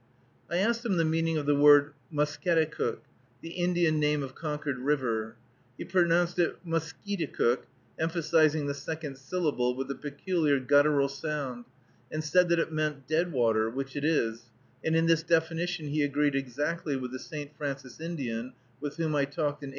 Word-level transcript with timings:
I 0.49 0.57
asked 0.57 0.83
him 0.83 0.97
the 0.97 1.05
meaning 1.05 1.37
of 1.37 1.45
the 1.45 1.53
word 1.55 1.93
Musketicook, 2.11 3.01
the 3.41 3.49
Indian 3.49 3.99
name 3.99 4.23
of 4.23 4.33
Concord 4.33 4.79
River. 4.79 5.35
He 5.77 5.85
pronounced 5.85 6.39
it 6.39 6.55
Muskéeticook, 6.65 7.65
emphasizing 7.99 8.65
the 8.65 8.73
second 8.73 9.19
syllable 9.19 9.75
with 9.75 9.91
a 9.91 9.95
peculiar 9.95 10.59
guttural 10.59 11.07
sound, 11.07 11.65
and 12.11 12.23
said 12.23 12.49
that 12.49 12.57
it 12.57 12.71
meant 12.71 13.05
"deadwater," 13.05 13.69
which 13.69 13.95
it 13.95 14.03
is, 14.03 14.49
and 14.83 14.95
in 14.95 15.05
this 15.05 15.21
definition 15.21 15.85
he 15.89 16.01
agreed 16.01 16.33
exactly 16.33 16.95
with 16.95 17.11
the 17.11 17.19
St. 17.19 17.55
Francis 17.55 17.99
Indian 17.99 18.53
with 18.79 18.95
whom 18.97 19.13
I 19.15 19.25
talked 19.25 19.61
in 19.61 19.69
1853. 19.69 19.69